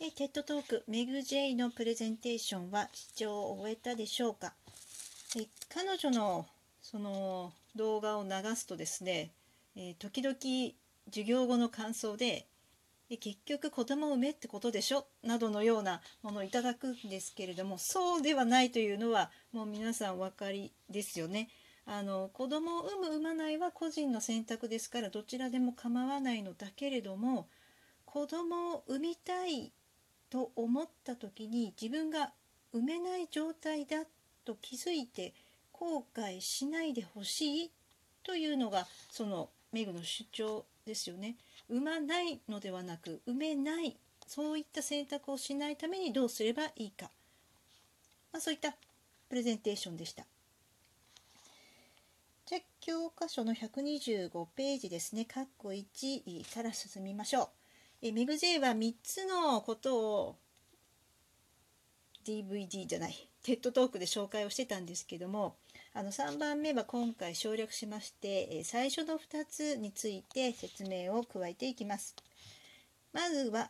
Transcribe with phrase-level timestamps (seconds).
[0.00, 4.54] え TED Talk メグ・ジェイのプレゼンテーションは視聴を終えたでしょうか？
[5.36, 6.46] え彼女の
[6.80, 9.32] その動画を流すとですね、
[9.74, 10.36] え時々
[11.06, 12.46] 授業後の感想で
[13.08, 15.04] 結局子供を産めってことでしょ？
[15.24, 21.48] などのようなものをいただくんですけれどもそうではないというのはもう皆さんお分かりですよね。
[21.86, 27.48] あの子供を産む産まないは個人の選択ですからどちらでも構わないのだけれども
[28.04, 29.72] 子供を産みたい
[30.30, 32.32] と思った時に自分が
[32.72, 34.04] 産めない状態だ
[34.44, 35.34] と気づいて
[35.72, 37.70] 後悔しないでほしい
[38.22, 41.36] というのがそのメグの主張ですよね。
[41.68, 43.96] 産まないのではなく産めない
[44.26, 47.10] そういった選択をしないためにどうすればいいか、
[48.32, 48.74] まあ、そういった
[49.28, 50.24] プレゼンテーションでした。
[52.46, 57.48] じゃ教科書の125ページですね、括弧1から進みましょう。
[58.00, 60.36] えメグ J は3つのことを
[62.24, 65.56] DVD じゃない、テッドトークで紹介をしてたんですけども、
[65.94, 72.14] あの3番目は今回省略しまして、最初の2つについて説明を加えていきます。
[73.12, 73.68] まずは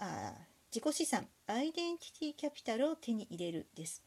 [0.71, 4.03] 自己資産、アイデンティティキャピタルを手に入れるです。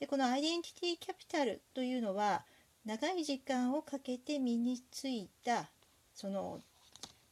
[0.00, 2.44] でこのアイデンティティキャピタルというのは
[2.86, 5.68] 長い時間をかけて身についた
[6.14, 6.60] その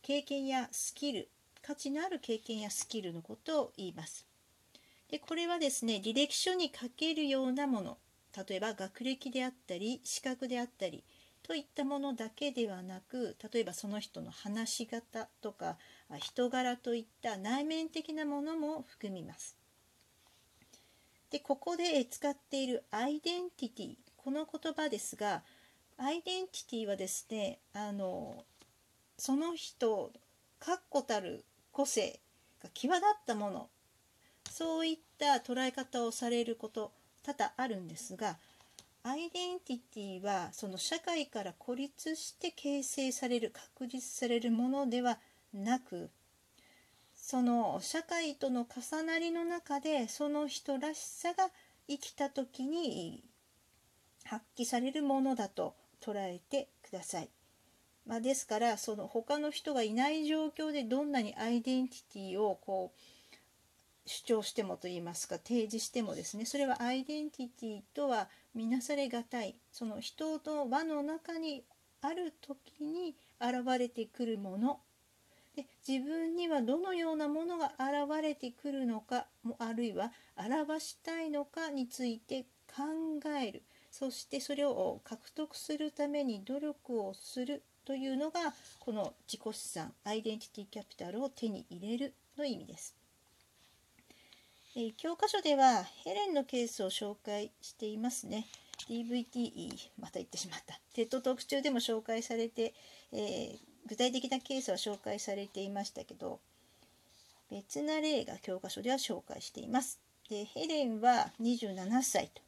[0.03, 1.29] 経験やスキル
[1.63, 4.27] 価値のある経験やスキルのことを言います。
[5.09, 7.99] でこれはですね履歴書に書けるようなもの
[8.49, 11.05] 例えば学歴であったり資格であったり
[11.43, 15.77] といったものだけではなく例えばその人の話し方とか
[16.19, 19.57] 人柄といった内面的なものも含みます。
[21.31, 25.43] でここで使っているアイデンティティこの言葉ですが
[25.97, 28.45] アイデンティティはですねあの
[29.19, 30.13] その人
[30.59, 32.20] 確固たる個性
[32.62, 33.69] が際立ったもの
[34.51, 36.92] そういった捉え方をされること
[37.25, 38.36] 多々あるんですが
[39.05, 45.19] アイデンティティはその社会から孤立して形成される確立されるものでは
[45.52, 46.11] なく
[47.14, 51.48] その社会との重なりの中でその人らしさが
[51.89, 53.24] 生きた時に
[54.24, 57.29] 発揮されるものだと捉えてください。
[58.07, 62.98] まあ、ですからその他の人がいない状況でどんなにアイデンティティをこう
[64.05, 69.55] 主張してもといいますか提示してもですねそれはアイデンティティとは見なされがたい。
[69.70, 71.64] その人と輪の中に
[72.02, 74.80] ある時に現れてくるもの。
[75.57, 82.83] で自分にはどのようなものが現れてくるのかもあるいは表したいのかについて考
[83.39, 83.62] える。
[83.91, 87.62] そしてそれを獲得するために努力をする。
[87.85, 88.41] というのが
[88.79, 92.95] この自己資産 identity capital を手に入れるの意味です。
[94.75, 98.47] えー、教科書ではヘレンのケースを紹介していますね。
[98.89, 100.81] DVT また言ってしまった。
[100.95, 102.73] TED 特集でも紹介されて、
[103.13, 106.41] えー、具体的なケースは紹介されていましたけど
[107.51, 110.01] 別な例が教科書では紹介しています。
[110.31, 112.41] でヘレンは27歳と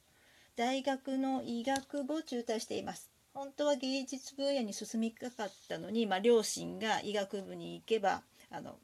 [0.56, 3.13] 大学の医学部を中退しています。
[3.34, 8.76] 本当は芸術分野に進みたかったのに、まあ、両親が医学部に行けばあの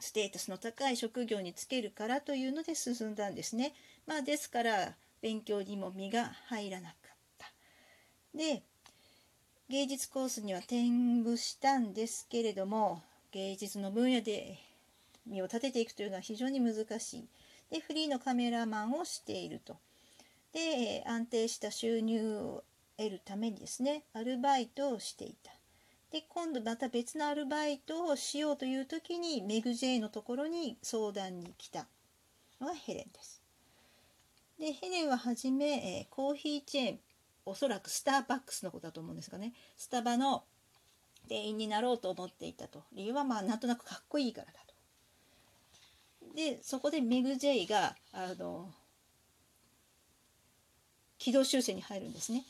[0.00, 3.72] ステータスの高い職業に就けるからというので進んだんですね。
[4.06, 7.46] まあ、ですから勉強にも身が入らなかった。
[8.34, 8.62] で
[9.68, 10.90] 芸術コースには転
[11.24, 13.02] 部したんですけれども
[13.32, 14.58] 芸術の分野で
[15.26, 17.28] 身を立てていくというのは非常に難しい。
[17.70, 19.76] でフリーのカメラマンをしていると。
[20.52, 22.64] で安定した収入を
[22.98, 25.52] 得るためにですねアルバイトをしていた。
[26.10, 31.88] で今度また別のアルバイトをしようという時にメグ・ジェイのところに相談に来た
[32.60, 33.42] のがヘレンです。
[34.58, 36.98] でヘレンははじめ、えー、コーヒーチェーン
[37.44, 40.44] おそらくスターバックスのことだと思うんですがねスタバの
[41.28, 44.74] 店員になろうと思っていたと理由はまあなんとなくかっこいいからだと。
[46.34, 48.70] でそこでメグ・ジェイがあの
[51.18, 52.44] 軌道修正に入るんですね。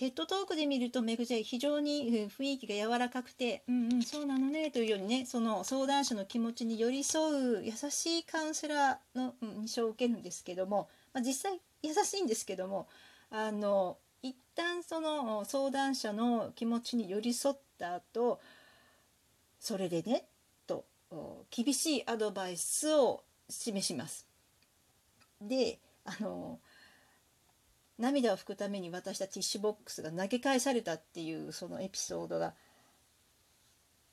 [0.00, 12.88] テッドトークで見るとメグジェイ非常に雰囲気が柔らかくてうんうんそうなのねというようにねその相談者の気持ちに寄り添う優しいカウンセラーの印象を受けるんですけども、まあ、実際優しいんですけども
[13.30, 18.40] あの一旦その相談者の気持ちに寄り添った後
[19.58, 20.24] それでね
[20.66, 20.86] と
[21.50, 24.26] 厳しいアドバイスを示します。
[25.42, 26.58] であの
[28.00, 32.54] 涙を拭くために渡したティッシュボックスが投げ返されたっていうそのエピソードが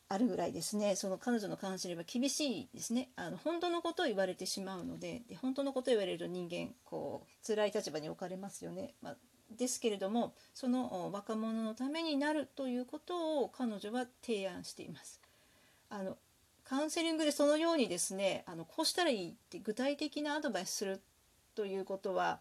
[0.09, 8.93] あるぐらいですねその彼女のカウンセリングは厳しいですねあの本当のことを言われてしまうのでで本当のことを言われると人間こう辛い立場に置かれますよね。
[9.01, 9.15] まあ、
[9.57, 15.21] ですけれどもその若者のためになるということを彼女は提案しています。
[15.89, 16.17] あの
[16.63, 21.01] カウンセリングでそのようにですねあのこうしたらいいって具体的なアドバイスする
[21.55, 22.39] ということは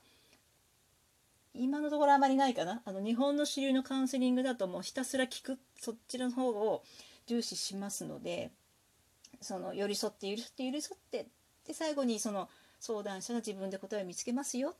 [1.58, 6.82] 今のところあまりないかなあの日本の主流のカウンセリングだともうひたすら聞くそちらの方を
[7.26, 8.50] 重視しますので
[9.40, 11.26] その寄り添って寄り添って寄り添って
[11.66, 12.48] で最後にその
[12.80, 14.74] 相談者が自分で答えを見つけますよ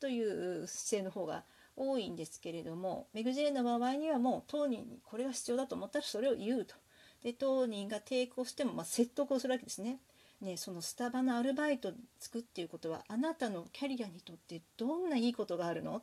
[0.00, 1.44] という姿勢の方が
[1.76, 6.74] 多いんですけれどもメグジェーンの場合にはもう当人にこれが必要だと思ったらそれを言うと。
[7.22, 9.98] で当人が抵抗してもま説得をするわけですね。
[10.42, 16.02] ね、そのスタバのアルバイトつくっていうことはあなたのキャリアにとってどんないいことがあるの？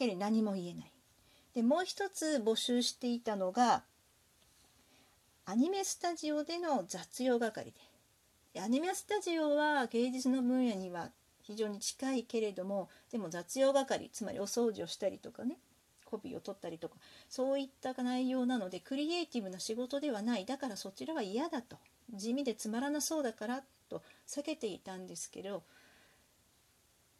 [0.00, 0.92] ヘレ何も言えない。
[1.54, 3.84] でもう一つ募集していたのが
[5.44, 7.70] アニメスタジオでの雑用係
[8.54, 8.60] で。
[8.62, 11.10] アニメスタジオは芸術の分野には
[11.42, 15.58] 非常に近いけれどもでも雑用係つまりお掃除をしたりとかね
[16.06, 16.96] コピーを取ったりとか
[17.28, 20.46] そういった内容なのでクリエイティブな仕事ではない。
[20.46, 21.76] だからそちらは嫌だと。
[22.14, 25.62] 地味でつまらなそうだからと避けていたんですけど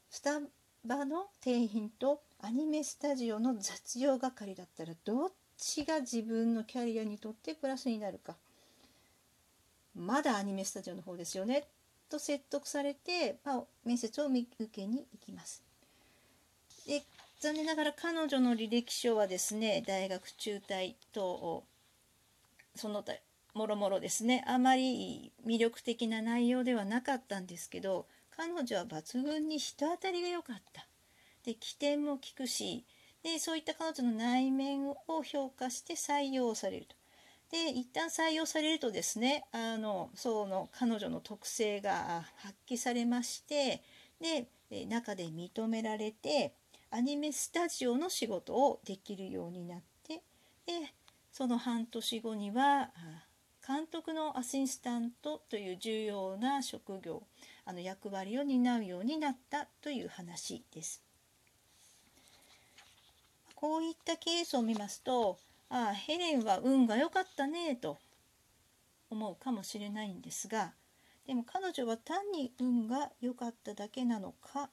[0.08, 0.40] スタ
[0.84, 8.36] バの店員とアニメスタジオの雑用係だったらどっちが自分のキャリアにとってプラスになるか。
[9.94, 11.64] まだアニメスタジオの方ですよね。
[12.08, 15.62] と説得されて、まあ、面接を受けに行きます。
[16.86, 17.02] で
[17.40, 21.64] 残念ながら彼女の履歴書はですね大学中退と
[22.74, 23.12] その他
[23.54, 24.44] もろもろですね。
[24.46, 28.06] あまり魅力的な内容ではなかったんですけど
[28.40, 30.86] 彼女は抜群に人当たりが良かった。
[31.44, 32.86] で起点も利くし
[33.22, 36.96] でそういった彼女の内面を評価して採用されると。
[37.50, 43.82] で一旦採用されるとですねあのその彼女の特性が発揮されまして
[44.18, 44.46] で
[44.86, 46.54] 中で認められて
[46.90, 50.22] アニメスタジオの仕事をできるようになって
[50.64, 50.94] で
[51.30, 52.90] その半年後には
[53.66, 57.22] 監督のアシスタントという重要な職業
[57.70, 61.00] あの役割を担うようになったという話です。
[63.54, 65.38] こういったケースを見ますと
[65.68, 67.98] ああヘレンは運が良かったねと
[69.08, 70.72] 思うかもしれないんですが
[71.26, 74.70] でも彼女は単に運が良かっただけなのか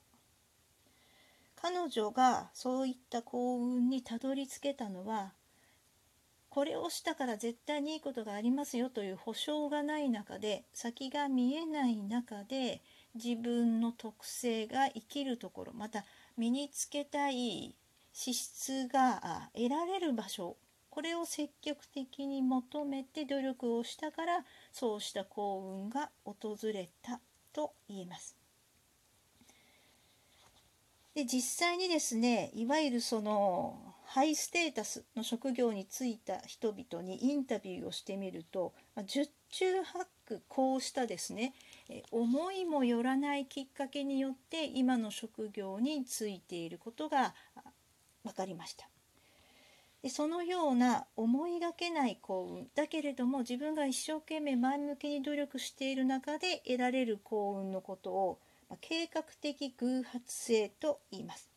[1.55, 5.33] 彼女がそういった幸運にたどり着けたのは
[6.57, 12.81] これをしたから絶対にいいことがありますよという保証がない中で先が見えない中で
[13.13, 16.03] 自分の特性が生きるところまた
[16.35, 17.75] 身につけたい
[18.11, 20.57] 資質が得られる場所
[20.89, 27.19] これを積極的に求めて努力をしたからそうした幸運が訪れた
[27.53, 28.35] と言えます。
[31.13, 38.73] で実際にですねいわゆるそのハイステータスの職業に就いた人々にインタビューをしてみると
[39.05, 41.53] 十中八九こうしたですね
[42.11, 47.35] 思いもよらないきっかけによって今の職業に就いていることが
[48.23, 48.87] 分かりました。
[50.01, 61.56] でそのような思いがけない幸運だけれども自分が一生懸命前向きに努力している中で得られる幸運のことを、ま、計画的偶発性と言います。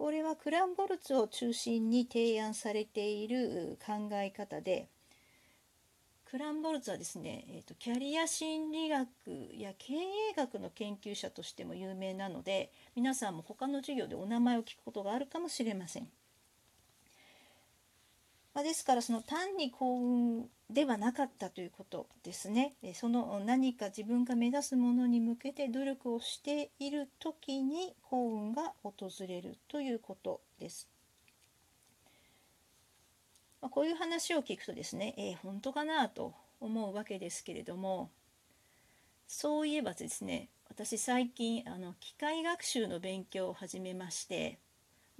[0.00, 4.88] これはクランボルツを中心に提案されている考え方で
[6.24, 9.06] クランボルツはですね、えーと、キャリア心理学
[9.52, 9.98] や経営
[10.34, 16.08] 学の研究者としても有名なので皆さんも他の授業でお名前を聞くことがあるかもしれません。
[18.52, 22.74] まあ、ですからその単に幸運ではなかったということですね。
[22.94, 30.88] その何か自分が目指すものに向けて努力をしている時に幸運が訪れるということです。
[33.60, 38.10] まあ、こういう話を聞くとですね、えー、本当かなと思うわけですけれども
[39.28, 44.58] そういえばですね私最近あの機械学習の勉強を始めまして、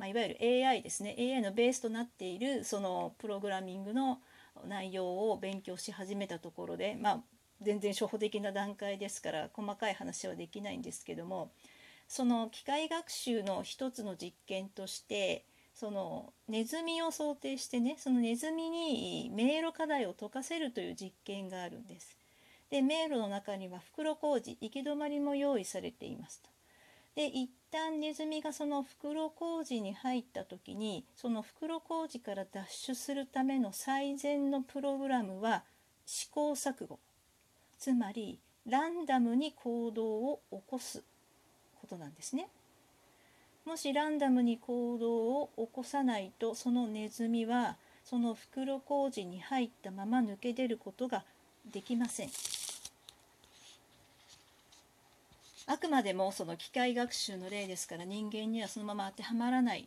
[0.00, 4.18] まあ、いわゆる AI ですね AI のベースとなっているそのプログラミングの
[4.66, 7.20] 内容を勉強し始めたところで、まあ、
[7.60, 11.52] 全然初歩的な段階ですから細かい話はできないんですけども
[12.08, 22.16] その機械学習の一つの実験としてそのネズミを想定してねそのネズミに迷路課題を解かせるという実験があるんです。
[22.70, 26.48] で迷路の中には袋小路行き止まりも用意されていますと。
[27.16, 35.64] で一旦ネズミがその袋小路に入った時にその袋小路から脱出するための最善のプログラムは
[36.06, 36.98] 試行錯誤
[37.78, 41.02] つまりランダムに行動を起こす
[41.80, 42.48] ことなんですね。
[43.64, 51.24] もしランダムに行動を起こさないとそのネズミはその袋小路に入ったまま抜け出ることが
[51.70, 52.28] できません。
[55.72, 59.86] あくまでもその機械学習の例ですから人間にはそのまま当てはまらない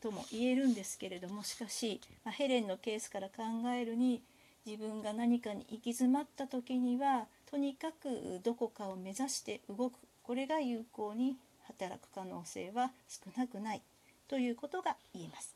[0.00, 3.42] とも言えるんですけれどもしかし、まあ、ヘレンのケースから考
[3.76, 4.22] えるに
[4.64, 11.34] 自分が何かに行き詰まった時にはとにかくどこかを目指して動くこれが有効に
[11.66, 13.82] 働く可能性は少なくない
[14.28, 15.52] ということが言えます。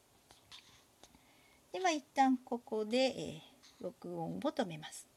[1.72, 5.11] では一旦ここで、えー、録音を止めます。